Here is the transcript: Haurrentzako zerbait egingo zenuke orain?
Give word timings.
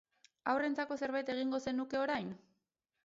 Haurrentzako 0.53 0.97
zerbait 1.03 1.31
egingo 1.35 1.59
zenuke 1.67 2.01
orain? 2.07 2.33